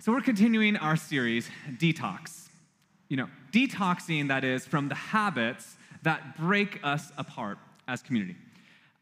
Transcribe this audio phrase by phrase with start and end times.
[0.00, 2.46] So, we're continuing our series, Detox.
[3.08, 7.58] You know, detoxing, that is, from the habits that break us apart
[7.88, 8.36] as community.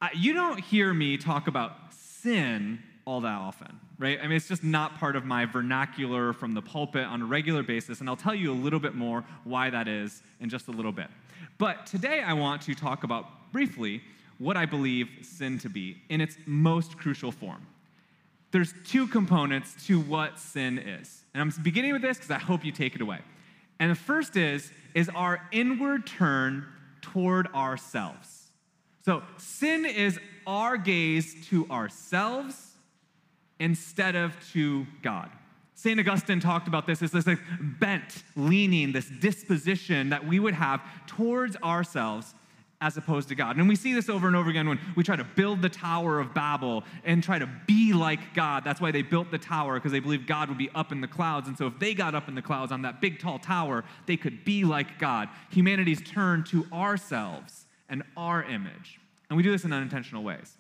[0.01, 4.19] Uh, you don't hear me talk about sin all that often, right?
[4.19, 7.63] I mean, it's just not part of my vernacular from the pulpit on a regular
[7.63, 10.73] basis, and I'll tell you a little bit more why that is in just a
[10.73, 11.09] little bit.
[11.59, 14.01] But today I want to talk about briefly
[14.39, 17.67] what I believe sin to be in its most crucial form.
[18.53, 21.25] There's two components to what sin is.
[21.35, 23.19] And I'm beginning with this because I hope you take it away.
[23.79, 26.65] And the first is is our inward turn
[27.03, 28.51] toward ourselves.
[29.05, 32.73] So sin is our gaze to ourselves
[33.61, 35.31] instead of to God.
[35.75, 36.01] St.
[36.01, 40.81] Augustine talked about this as this like bent, leaning, this disposition that we would have
[41.07, 42.35] towards ourselves
[42.81, 43.57] as opposed to God.
[43.57, 46.21] And we see this over and over again when we try to build the Tower
[46.21, 48.65] of Babel and try to be like God.
[48.65, 51.09] That's why they built the tower, because they believed God would be up in the
[51.09, 51.49] clouds.
[51.49, 54.17] And so if they got up in the clouds on that big, tall tower, they
[54.17, 55.29] could be like God.
[55.51, 59.01] Humanity's turned to ourselves and our image.
[59.31, 60.57] And we do this in unintentional ways.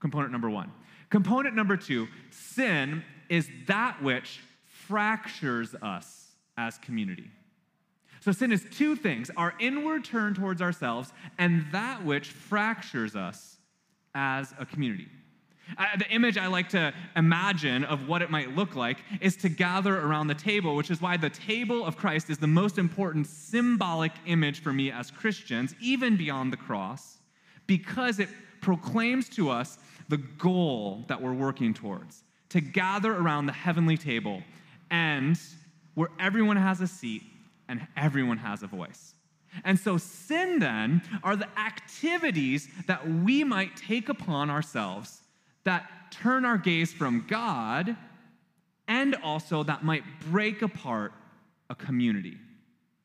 [0.00, 0.72] Component number one.
[1.10, 7.30] Component number two sin is that which fractures us as community.
[8.24, 13.58] So sin is two things our inward turn towards ourselves and that which fractures us
[14.14, 15.08] as a community.
[15.76, 19.50] Uh, the image I like to imagine of what it might look like is to
[19.50, 23.26] gather around the table, which is why the table of Christ is the most important
[23.26, 27.18] symbolic image for me as Christians, even beyond the cross,
[27.66, 28.30] because it
[28.62, 29.76] proclaims to us
[30.08, 34.42] the goal that we're working towards to gather around the heavenly table
[34.90, 35.38] and
[35.94, 37.22] where everyone has a seat
[37.68, 39.14] and everyone has a voice.
[39.62, 45.20] And so, sin then are the activities that we might take upon ourselves
[45.64, 47.96] that turn our gaze from God
[48.88, 51.12] and also that might break apart
[51.70, 52.36] a community.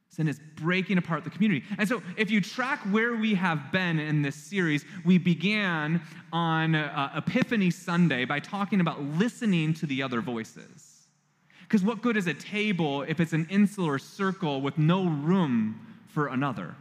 [0.09, 1.63] Sin is breaking apart the community.
[1.77, 6.01] And so, if you track where we have been in this series, we began
[6.33, 10.88] on uh, Epiphany Sunday by talking about listening to the other voices.
[11.69, 16.27] Because what good is a table if it's an insular circle with no room for
[16.27, 16.75] another?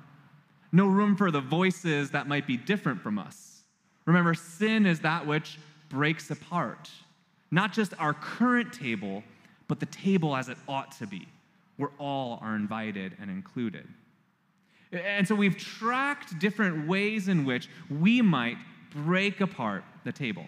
[0.72, 3.62] No room for the voices that might be different from us.
[4.06, 6.90] Remember, sin is that which breaks apart
[7.50, 9.22] not just our current table,
[9.68, 11.26] but the table as it ought to be,
[11.76, 13.86] where all are invited and included.
[14.92, 18.56] And so we've tracked different ways in which we might
[18.90, 20.46] break apart the table.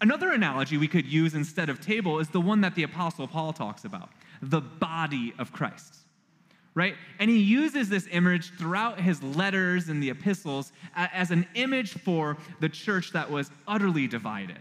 [0.00, 3.52] Another analogy we could use instead of table is the one that the Apostle Paul
[3.52, 4.10] talks about
[4.42, 5.98] the body of Christ.
[6.74, 6.96] Right?
[7.20, 12.36] And he uses this image throughout his letters and the epistles as an image for
[12.58, 14.58] the church that was utterly divided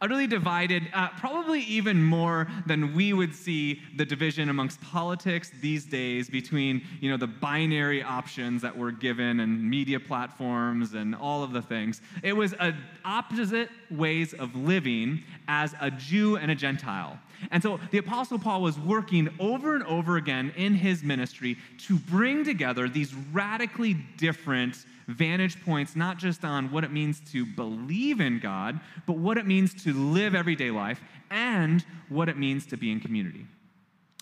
[0.00, 5.84] utterly divided, uh, probably even more than we would see the division amongst politics these
[5.84, 11.42] days between you know the binary options that were given and media platforms and all
[11.42, 12.00] of the things.
[12.22, 12.74] It was a
[13.04, 17.18] opposite ways of living as a Jew and a Gentile.
[17.50, 21.98] And so the Apostle Paul was working over and over again in his ministry to
[21.98, 28.20] bring together these radically different vantage points, not just on what it means to believe
[28.20, 31.00] in God, but what it means to live everyday life
[31.30, 33.46] and what it means to be in community.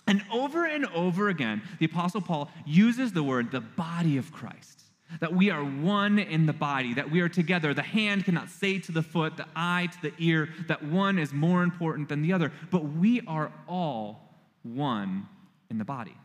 [0.07, 4.83] And over and over again, the Apostle Paul uses the word the body of Christ.
[5.19, 7.73] That we are one in the body, that we are together.
[7.73, 11.31] The hand cannot say to the foot, the eye to the ear, that one is
[11.31, 15.27] more important than the other, but we are all one
[15.69, 16.15] in the body.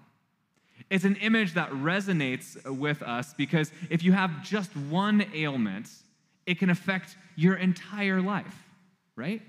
[0.90, 5.88] It's an image that resonates with us because if you have just one ailment,
[6.46, 8.64] it can affect your entire life,
[9.14, 9.40] right?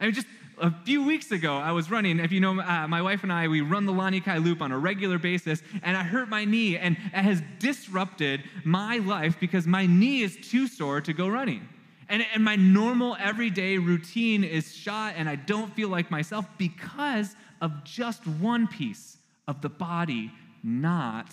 [0.00, 0.28] I mean, just
[0.60, 2.20] a few weeks ago, I was running.
[2.20, 4.78] If you know, uh, my wife and I, we run the Lanikai Loop on a
[4.78, 9.86] regular basis, and I hurt my knee, and it has disrupted my life because my
[9.86, 11.68] knee is too sore to go running.
[12.08, 17.34] And, and my normal everyday routine is shot, and I don't feel like myself because
[17.60, 20.30] of just one piece of the body
[20.62, 21.32] not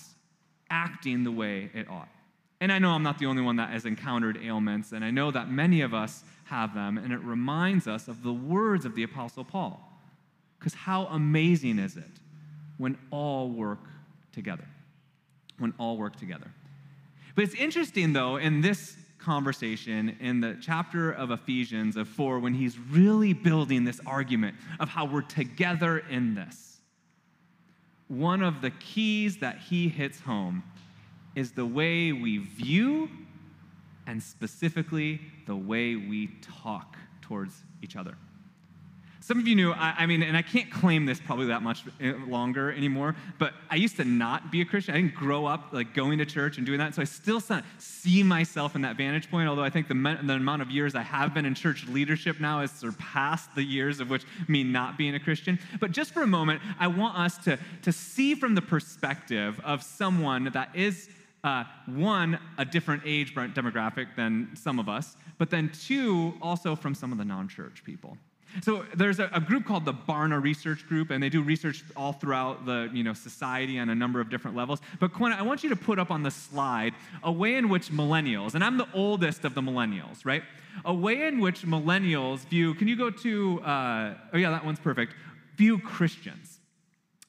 [0.69, 2.09] acting the way it ought.
[2.61, 5.29] And I know I'm not the only one that has encountered ailments, and I know
[5.31, 9.03] that many of us have them, and it reminds us of the words of the
[9.03, 9.81] Apostle Paul.
[10.57, 12.03] Because how amazing is it
[12.77, 13.83] when all work
[14.31, 14.65] together?
[15.59, 16.51] When all work together.
[17.35, 22.53] But it's interesting, though, in this conversation in the chapter of Ephesians of 4, when
[22.53, 26.74] he's really building this argument of how we're together in this
[28.07, 30.63] one of the keys that he hits home
[31.35, 33.09] is the way we view
[34.07, 38.15] and specifically the way we talk towards each other.
[39.25, 41.83] Some of you knew, I, I, mean, and I can't claim this probably that much
[41.99, 44.93] eh, longer anymore, but I used to not be a Christian.
[44.93, 46.93] I didn't grow up like going to church and doing that.
[46.93, 47.41] So I still
[47.79, 51.01] see myself in that vantage point, although I think the, the amount of years I
[51.01, 55.15] have been in church leadership now has surpassed the years of which me not being
[55.15, 55.57] a Christian.
[55.79, 59.81] But just for a moment, I want us to, to see from the perspective of
[59.81, 61.09] someone that is
[61.43, 66.93] uh, one, a different age demographic than some of us, but then two, also from
[66.93, 68.19] some of the non church people.
[68.61, 72.13] So there's a, a, group called the Barna Research Group, and they do research all
[72.13, 74.79] throughout the you know, society on a number of different levels.
[74.99, 76.93] But Quinn, I want you to put up on the slide
[77.23, 80.43] a way in which millennials, and I'm the oldest of the millennials, right?
[80.83, 84.79] A way in which millennials view, can you go to, uh, oh yeah, that one's
[84.79, 85.13] perfect,
[85.57, 86.54] view Christians.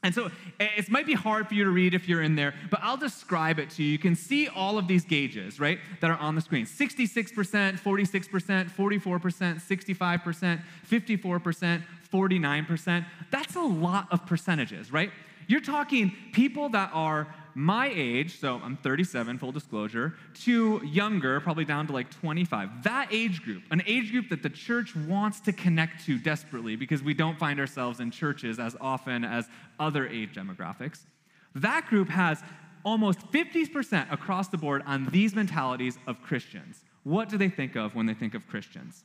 [0.07, 0.31] And so
[0.61, 3.59] it might be hard for you to read if you're in there, but I'll describe
[3.59, 3.91] it to you.
[3.91, 8.71] You can see all of these gauges, right, that are on the screen 66%, 46%,
[8.71, 11.83] 44%, 65%, 54%,
[12.13, 13.07] 49%.
[13.33, 15.11] That's a lot of percentages, right?
[15.49, 17.27] You're talking people that are
[17.57, 20.13] my age, so I'm 37, full disclosure,
[20.43, 22.83] to younger, probably down to like 25.
[22.83, 27.03] That age group, an age group that the church wants to connect to desperately because
[27.03, 29.49] we don't find ourselves in churches as often as
[29.81, 31.07] other age demographics.
[31.55, 32.43] That group has
[32.85, 36.85] almost 50% across the board on these mentalities of Christians.
[37.05, 39.03] What do they think of when they think of Christians?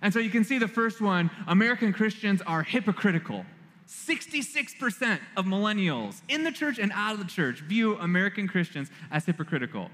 [0.00, 3.44] And so you can see the first one American Christians are hypocritical.
[3.90, 9.24] 66% of millennials in the church and out of the church view American Christians as
[9.26, 9.90] hypocritical.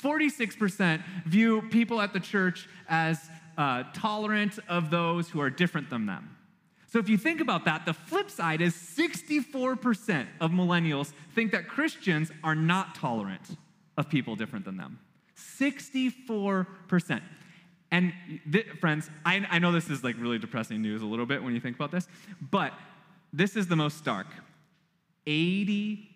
[0.00, 3.18] 46% view people at the church as
[3.58, 6.36] uh, tolerant of those who are different than them.
[6.86, 11.66] So if you think about that, the flip side is 64% of millennials think that
[11.66, 13.56] Christians are not tolerant
[13.96, 14.98] of people different than them.
[15.36, 17.22] 64%.
[17.90, 18.12] And
[18.50, 21.54] th- friends, I, I know this is like really depressing news a little bit when
[21.54, 22.08] you think about this,
[22.50, 22.72] but
[23.32, 24.26] this is the most stark
[25.26, 26.06] 87%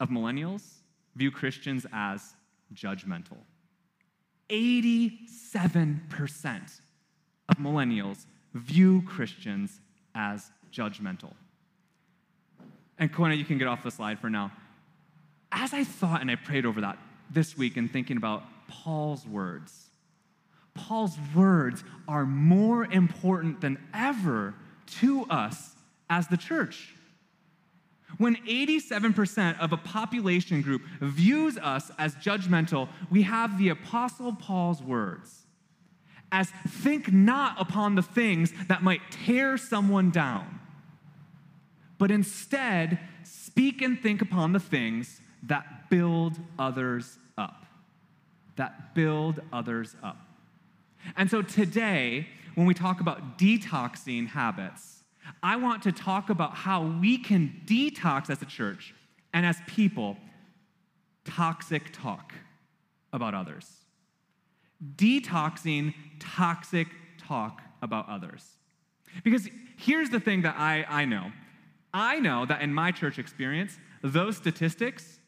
[0.00, 0.62] of millennials
[1.16, 2.34] view Christians as
[2.74, 3.38] judgmental.
[4.50, 6.80] 87%
[7.48, 9.80] of millennials view Christians
[10.14, 11.32] as judgmental.
[12.98, 14.52] And Kona, you can get off the slide for now.
[15.52, 16.98] As I thought and I prayed over that
[17.30, 19.90] this week and thinking about Paul's words,
[20.74, 24.54] Paul's words are more important than ever
[25.00, 25.74] to us
[26.10, 26.94] as the church.
[28.16, 34.82] When 87% of a population group views us as judgmental, we have the Apostle Paul's
[34.82, 35.44] words
[36.32, 40.60] as think not upon the things that might tear someone down,
[41.98, 47.66] but instead speak and think upon the things that build others up.
[48.56, 50.18] That build others up.
[51.16, 52.26] And so today,
[52.58, 55.04] when we talk about detoxing habits,
[55.44, 58.92] I want to talk about how we can detox as a church
[59.32, 60.16] and as people
[61.24, 62.34] toxic talk
[63.12, 63.70] about others.
[64.96, 68.44] Detoxing toxic talk about others.
[69.22, 71.30] Because here's the thing that I, I know
[71.94, 75.20] I know that in my church experience, those statistics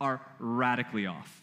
[0.00, 1.42] are radically off.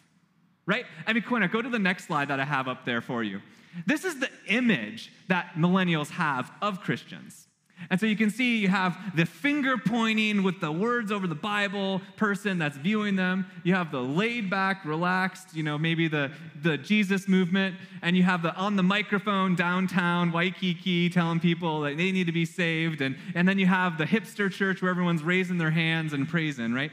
[0.67, 0.85] Right?
[1.07, 3.41] I mean, Quinn, go to the next slide that I have up there for you.
[3.85, 7.47] This is the image that millennials have of Christians.
[7.89, 11.35] And so you can see you have the finger pointing with the words over the
[11.35, 13.45] Bible person that's viewing them.
[13.63, 16.31] You have the laid back, relaxed, you know, maybe the,
[16.63, 17.75] the Jesus movement.
[18.01, 22.33] And you have the on the microphone downtown Waikiki telling people that they need to
[22.33, 23.01] be saved.
[23.01, 26.73] And, and then you have the hipster church where everyone's raising their hands and praising,
[26.73, 26.91] right?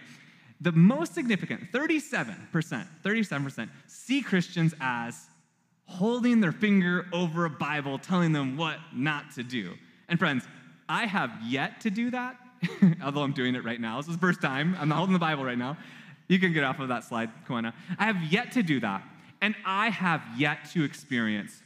[0.61, 5.29] The most significant, 37%, 37% see Christians as
[5.87, 9.75] holding their finger over a Bible, telling them what not to do.
[10.09, 10.45] And friends,
[10.89, 12.37] I have yet to do that,
[13.05, 13.99] although I'm doing it right now.
[13.99, 14.77] This is the first time.
[14.79, 15.77] I'm not holding the Bible right now.
[16.29, 17.73] You can get off of that slide, Koena.
[17.99, 19.03] I have yet to do that.
[19.43, 21.63] And I have yet to experience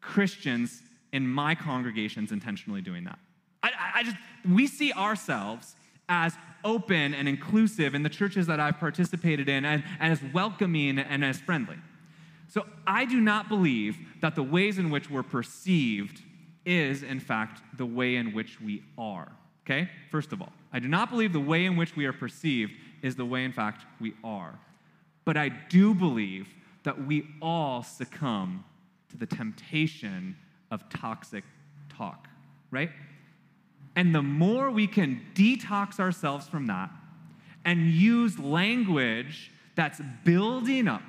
[0.00, 3.18] Christians in my congregations intentionally doing that.
[3.62, 4.16] I, I just,
[4.48, 5.76] we see ourselves
[6.08, 10.98] as open and inclusive in the churches that I've participated in and, and as welcoming
[10.98, 11.76] and as friendly.
[12.48, 16.20] So I do not believe that the ways in which we're perceived
[16.64, 19.32] is, in fact, the way in which we are.
[19.64, 19.88] Okay?
[20.10, 23.16] First of all, I do not believe the way in which we are perceived is
[23.16, 24.58] the way, in fact, we are.
[25.24, 26.48] But I do believe
[26.82, 28.64] that we all succumb
[29.10, 30.36] to the temptation
[30.70, 31.44] of toxic
[31.88, 32.28] talk,
[32.70, 32.90] right?
[33.94, 36.90] And the more we can detox ourselves from that
[37.64, 41.02] and use language that's building up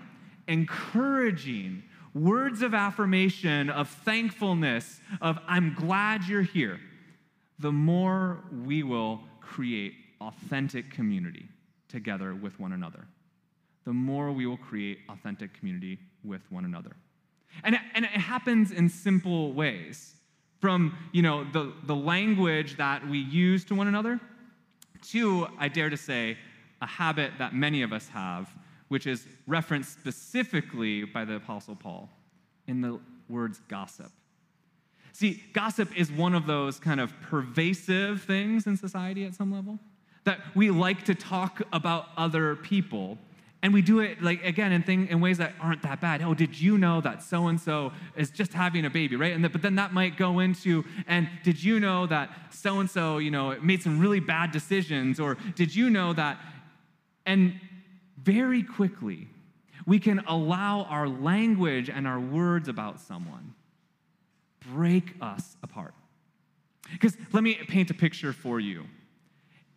[0.47, 6.79] encouraging, words of affirmation, of thankfulness, of I'm glad you're here,
[7.59, 11.47] the more we will create authentic community
[11.87, 13.05] together with one another.
[13.85, 16.95] The more we will create authentic community with one another.
[17.63, 20.15] And it, and it happens in simple ways.
[20.63, 24.17] From you know, the, the language that we use to one another
[25.09, 26.37] to, I dare to say,
[26.81, 28.49] a habit that many of us have,
[28.87, 32.09] which is referenced specifically by the Apostle Paul
[32.65, 34.09] in the words gossip.
[35.11, 39.79] See, gossip is one of those kind of pervasive things in society at some level
[40.23, 43.17] that we like to talk about other people
[43.63, 46.21] and we do it like again in thing in ways that aren't that bad.
[46.21, 49.33] Oh did you know that so and so is just having a baby right?
[49.33, 52.89] And the, but then that might go into and did you know that so and
[52.89, 55.19] so you know made some really bad decisions?
[55.19, 56.37] Or did you know that
[57.25, 57.59] and
[58.21, 59.29] very quickly
[59.87, 63.53] we can allow our language and our words about someone
[64.71, 65.93] break us apart.
[66.91, 68.85] Because let me paint a picture for you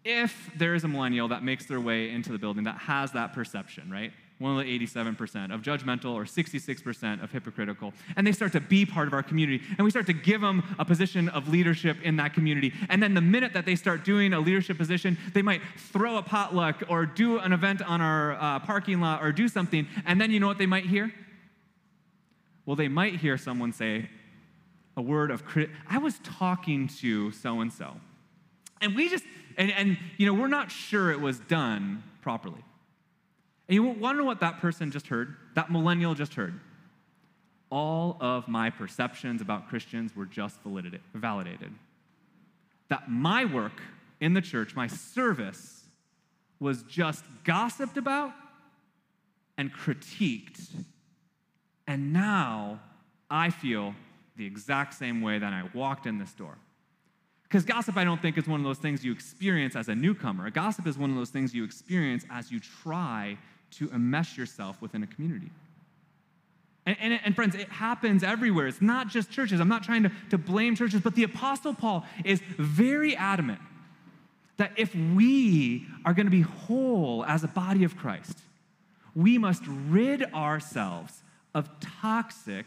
[0.07, 3.33] if there is a millennial that makes their way into the building that has that
[3.33, 4.13] perception, right?
[4.39, 8.87] One of the 87% of judgmental or 66% of hypocritical, and they start to be
[8.87, 12.17] part of our community, and we start to give them a position of leadership in
[12.17, 12.73] that community.
[12.89, 16.23] And then the minute that they start doing a leadership position, they might throw a
[16.23, 20.31] potluck or do an event on our uh, parking lot or do something, and then
[20.31, 21.13] you know what they might hear?
[22.65, 24.09] Well, they might hear someone say
[24.97, 25.71] a word of crit.
[25.89, 27.97] I was talking to so and so,
[28.81, 29.25] and we just
[29.57, 32.63] and, and you know, we're not sure it was done properly.
[33.69, 35.37] And you wonder what that person just heard?
[35.55, 36.61] That millennial just heard?
[37.71, 41.73] All of my perceptions about Christians were just validated.
[42.89, 43.81] That my work
[44.21, 45.85] in the church, my service,
[46.61, 48.33] was just gossiped about
[49.59, 50.71] and critiqued.
[51.89, 52.81] And now
[53.31, 53.95] I feel
[54.37, 56.57] the exact same way that I walked in this door.
[57.49, 60.51] Because gossip, I don't think, is one of those things you experience as a newcomer.
[60.51, 63.39] Gossip is one of those things you experience as you try
[63.73, 65.51] to enmesh yourself within a community.
[66.87, 68.69] And, and, and, friends, it happens everywhere.
[68.69, 69.61] It's not just churches.
[69.61, 73.61] I'm not trying to, to blame churches, but the Apostle Paul is very adamant
[74.57, 78.39] that if we are going to be whole as a body of Christ,
[79.15, 81.23] we must rid ourselves
[81.55, 82.67] of toxic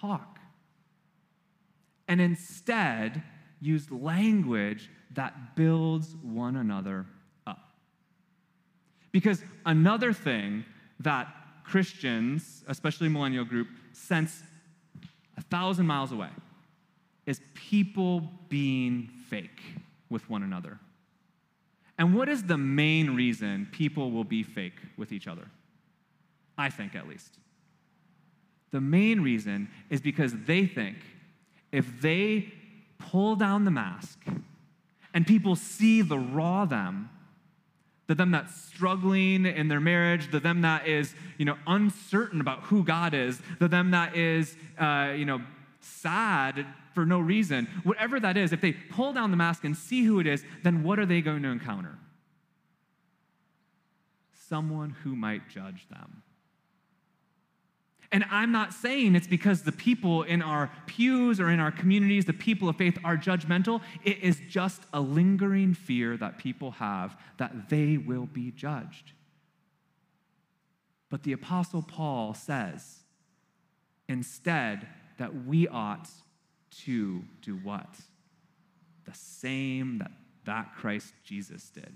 [0.00, 0.38] talk.
[2.06, 3.22] And instead,
[3.60, 7.06] used language that builds one another
[7.46, 7.70] up.
[9.12, 10.64] Because another thing
[11.00, 11.28] that
[11.64, 14.42] Christians, especially millennial group, sense
[15.36, 16.30] a thousand miles away
[17.26, 19.60] is people being fake
[20.08, 20.78] with one another.
[21.98, 25.48] And what is the main reason people will be fake with each other?
[26.56, 27.38] I think, at least.
[28.70, 30.96] The main reason is because they think
[31.72, 32.52] if they
[32.98, 34.18] pull down the mask
[35.14, 37.10] and people see the raw them,
[38.06, 42.60] the them that's struggling in their marriage, the them that is, you know, uncertain about
[42.64, 45.40] who God is, the them that is, uh, you know,
[45.80, 50.04] sad for no reason, whatever that is, if they pull down the mask and see
[50.04, 51.98] who it is, then what are they going to encounter?
[54.48, 56.22] Someone who might judge them.
[58.10, 62.24] And I'm not saying it's because the people in our pews or in our communities,
[62.24, 63.82] the people of faith, are judgmental.
[64.02, 69.12] It is just a lingering fear that people have that they will be judged.
[71.10, 73.00] But the Apostle Paul says
[74.08, 74.88] instead
[75.18, 76.08] that we ought
[76.84, 77.88] to do what?
[79.04, 80.12] The same that
[80.48, 81.92] that Christ Jesus did.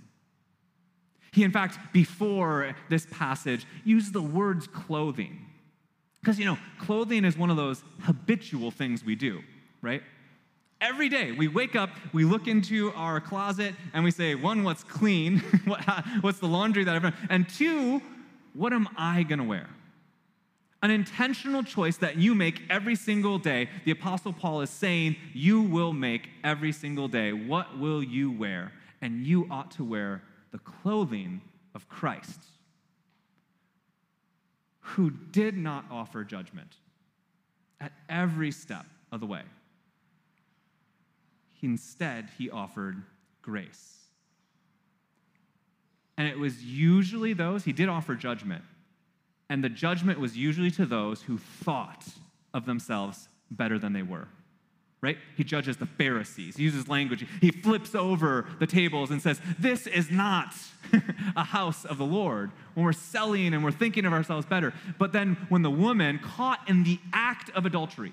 [1.33, 5.47] He, in fact, before this passage, used the words clothing
[6.23, 9.43] because, you know, clothing is one of those habitual things we do,
[9.81, 10.03] right?
[10.81, 14.85] Every day we wake up, we look into our closet, and we say, one, what's
[14.85, 15.39] clean?
[16.21, 17.15] what's the laundry that I've done?
[17.29, 18.01] And two,
[18.55, 19.69] what am I going to wear?
[20.81, 23.69] An intentional choice that you make every single day.
[23.85, 27.33] The Apostle Paul is saying you will make every single day.
[27.33, 28.73] What will you wear?
[29.01, 31.41] And you ought to wear the clothing
[31.75, 32.39] of Christ
[34.83, 36.77] who did not offer judgment
[37.81, 39.43] at every step of the way.
[41.63, 43.03] Instead, he offered
[43.41, 43.99] grace.
[46.19, 48.65] And it was usually those, he did offer judgment,
[49.49, 52.05] and the judgment was usually to those who thought
[52.53, 54.29] of themselves better than they were.
[55.03, 55.19] Right?
[55.37, 56.57] He judges the Pharisees.
[56.57, 57.27] He uses language.
[57.41, 60.55] He flips over the tables and says, This is not
[61.37, 62.53] a house of the Lord.
[62.75, 64.73] When we're selling and we're thinking of ourselves better.
[64.99, 68.13] But then when the woman caught in the act of adultery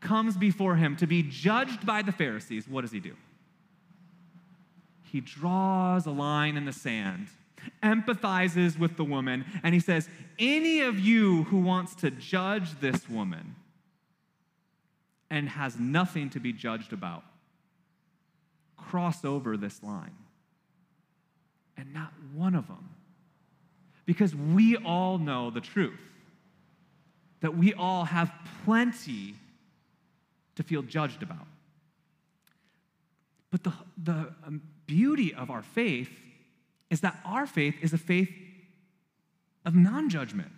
[0.00, 3.14] comes before him to be judged by the Pharisees, what does he do?
[5.04, 7.28] He draws a line in the sand
[7.82, 10.08] empathizes with the woman, and he says,
[10.38, 13.54] Any of you who wants to judge this woman
[15.30, 17.22] and has nothing to be judged about,
[18.76, 20.16] cross over this line.
[21.76, 22.90] And not one of them.
[24.04, 26.00] Because we all know the truth
[27.40, 28.30] that we all have
[28.64, 29.34] plenty
[30.56, 31.46] to feel judged about.
[33.50, 33.72] But the,
[34.02, 36.10] the um, beauty of our faith
[36.90, 38.30] is that our faith is a faith
[39.64, 40.50] of non judgment.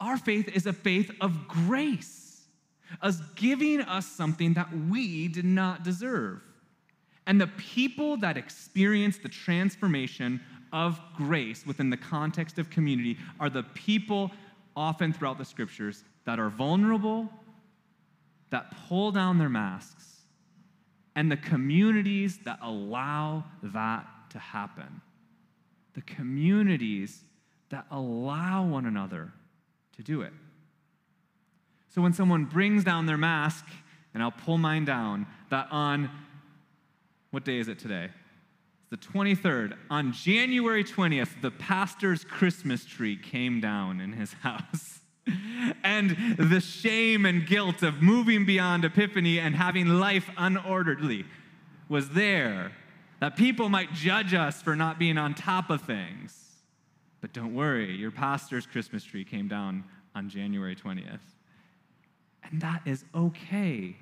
[0.00, 2.29] Our faith is a faith of grace,
[3.02, 6.40] us giving us something that we did not deserve.
[7.26, 10.40] And the people that experience the transformation
[10.72, 14.30] of grace within the context of community are the people
[14.76, 17.28] often throughout the scriptures that are vulnerable,
[18.50, 20.22] that pull down their masks,
[21.16, 25.00] and the communities that allow that to happen
[25.94, 27.24] the communities
[27.70, 29.32] that allow one another
[29.96, 30.32] to do it.
[31.90, 33.66] So when someone brings down their mask,
[34.14, 36.08] and I'll pull mine down, that on,
[37.32, 38.08] what day is it today?
[38.92, 39.76] It's the 23rd.
[39.90, 45.00] On January 20th, the pastor's Christmas tree came down in his house.
[45.82, 51.24] and the shame and guilt of moving beyond Epiphany and having life unorderly
[51.88, 52.72] was there
[53.18, 56.36] that people might judge us for not being on top of things.
[57.20, 61.18] But don't worry, your pastor's Christmas tree came down on January 20th.
[62.44, 63.96] And that is okay.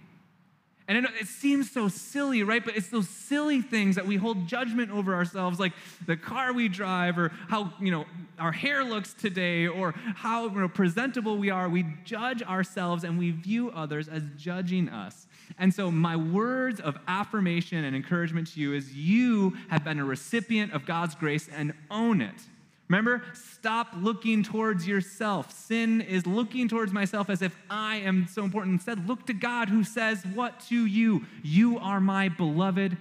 [0.89, 2.65] And it, seems so silly, right?
[2.65, 5.75] But it's those silly things that we hold judgment over ourselves, like
[6.07, 8.07] the car we drive, or how you know
[8.39, 11.69] our hair looks today, or how you know, presentable we are.
[11.69, 15.27] We judge ourselves and we view others as judging us.
[15.59, 20.05] And so, my words of affirmation and encouragement to you is you have been a
[20.07, 22.41] recipient of God's grace and own it.
[22.89, 25.53] Remember, stop looking towards yourself.
[25.53, 28.75] Sin is looking towards myself as if I am so important.
[28.75, 31.27] Instead, look to God who says, What to you?
[31.43, 32.97] You are my beloved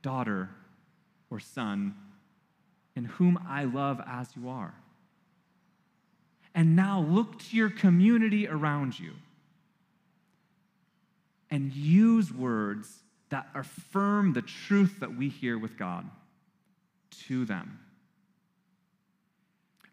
[0.00, 0.48] daughter
[1.30, 1.94] or son,
[2.94, 4.74] in whom I love as you are.
[6.54, 9.12] And now look to your community around you
[11.50, 16.08] and use words that affirm the truth that we hear with God
[17.26, 17.80] to them.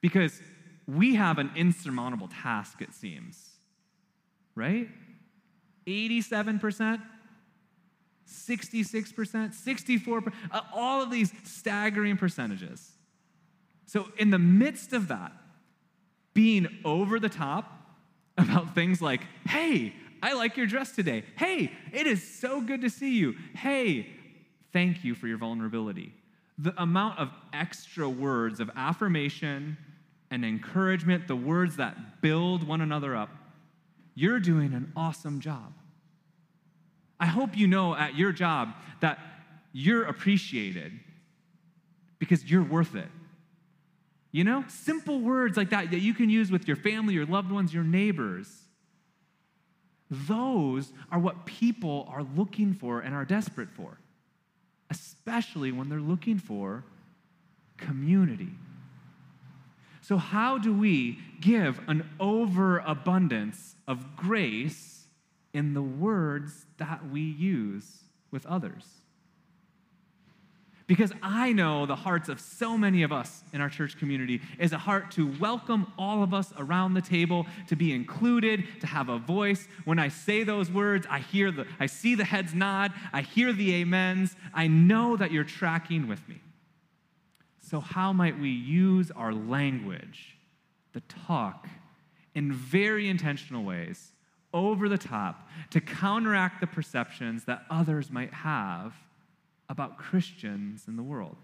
[0.04, 0.42] Because
[0.86, 3.52] we have an insurmountable task, it seems,
[4.54, 4.89] right?
[5.88, 7.02] 87%,
[8.30, 12.92] 66%, 64%, uh, all of these staggering percentages.
[13.86, 15.32] So, in the midst of that,
[16.34, 17.72] being over the top
[18.38, 21.24] about things like, hey, I like your dress today.
[21.38, 23.36] Hey, it is so good to see you.
[23.56, 24.08] Hey,
[24.74, 26.13] thank you for your vulnerability.
[26.58, 29.78] The amount of extra words of affirmation
[30.34, 33.30] and encouragement, the words that build one another up,
[34.15, 35.74] you're doing an awesome job.
[37.19, 39.19] I hope you know at your job that
[39.74, 40.91] you're appreciated
[42.17, 43.08] because you're worth it.
[44.32, 47.52] You know, simple words like that that you can use with your family, your loved
[47.52, 48.50] ones, your neighbors.
[50.10, 54.00] Those are what people are looking for and are desperate for,
[54.89, 56.84] especially when they're looking for
[57.78, 58.50] community.
[60.04, 65.06] So, how do we give an overabundance of grace
[65.54, 68.84] in the words that we use with others?
[70.88, 74.74] Because I know the hearts of so many of us in our church community is
[74.74, 79.08] a heart to welcome all of us around the table, to be included, to have
[79.08, 79.70] a voice.
[79.86, 83.54] When I say those words, I hear the I see the heads nod, I hear
[83.54, 84.36] the amens.
[84.54, 86.42] I know that you're tracking with me.
[87.74, 90.38] So how might we use our language,
[90.94, 91.68] the talk,
[92.36, 94.12] in very intentional ways,
[94.54, 98.94] over the top, to counteract the perceptions that others might have
[99.70, 101.36] about Christians in the world.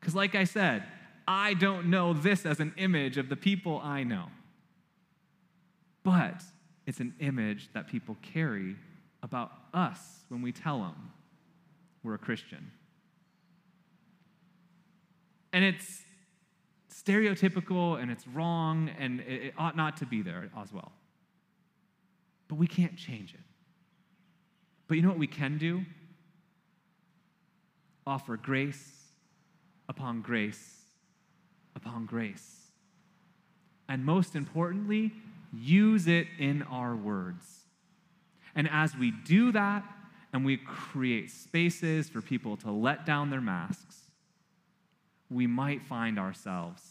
[0.00, 0.84] Because, like I said,
[1.28, 4.28] I don't know this as an image of the people I know,
[6.02, 6.42] but
[6.86, 8.76] it's an image that people carry
[9.22, 11.10] about us when we tell them
[12.02, 12.70] we're a Christian.
[15.56, 16.02] And it's
[16.92, 20.92] stereotypical and it's wrong and it, ought not to be there as well.
[22.46, 23.40] But we can't change it.
[24.86, 25.86] But you know what we can do?
[28.06, 29.06] Offer grace
[29.88, 30.82] upon grace
[31.74, 32.72] upon grace.
[33.88, 35.12] And most importantly,
[35.54, 37.64] use it in our words.
[38.54, 39.84] And as we do that,
[40.34, 44.05] and we create spaces for people to let down their masks,
[45.30, 46.82] we might find ourselves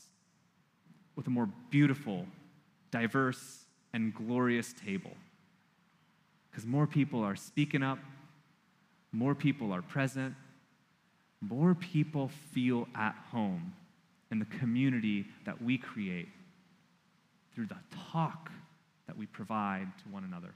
[1.16, 2.26] with a more beautiful,
[2.92, 5.14] diverse, and glorious table.
[6.50, 8.00] Because more people are speaking up,
[9.12, 10.36] more people are present,
[11.42, 13.74] more people feel at home
[14.32, 16.30] in the community that we create
[17.54, 17.78] through the
[18.12, 18.52] talk
[19.08, 20.54] that we provide to one another.